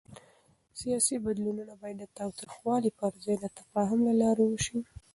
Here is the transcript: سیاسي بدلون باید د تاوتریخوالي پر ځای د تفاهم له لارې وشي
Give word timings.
سیاسي 0.79 1.15
بدلون 1.25 1.57
باید 1.81 1.97
د 1.99 2.05
تاوتریخوالي 2.17 2.91
پر 2.99 3.11
ځای 3.23 3.35
د 3.39 3.45
تفاهم 3.57 3.99
له 4.07 4.13
لارې 4.21 4.45
وشي 4.47 4.79